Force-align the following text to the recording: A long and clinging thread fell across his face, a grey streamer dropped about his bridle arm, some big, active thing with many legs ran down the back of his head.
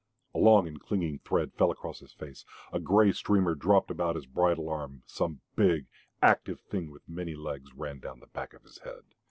A 0.33 0.39
long 0.39 0.67
and 0.67 0.81
clinging 0.81 1.19
thread 1.19 1.53
fell 1.53 1.69
across 1.69 1.99
his 1.99 2.11
face, 2.11 2.43
a 2.73 2.79
grey 2.79 3.11
streamer 3.11 3.53
dropped 3.53 3.91
about 3.91 4.15
his 4.15 4.25
bridle 4.25 4.67
arm, 4.67 5.03
some 5.05 5.41
big, 5.55 5.85
active 6.23 6.59
thing 6.59 6.89
with 6.89 7.07
many 7.07 7.35
legs 7.35 7.75
ran 7.75 7.99
down 7.99 8.19
the 8.19 8.25
back 8.25 8.55
of 8.55 8.63
his 8.63 8.79
head. 8.79 9.03